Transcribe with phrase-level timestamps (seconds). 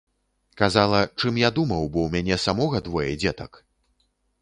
[0.61, 3.65] Казала, чым я думаў, бо ў мяне самога двое дзетак.